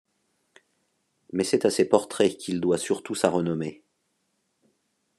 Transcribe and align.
Mais 1.31 1.43
c'est 1.43 1.63
à 1.63 1.69
ses 1.69 1.85
portraits 1.87 2.35
qu'il 2.35 2.59
doit 2.59 2.79
surtout 2.79 3.13
sa 3.13 3.29
renommée. 3.29 3.83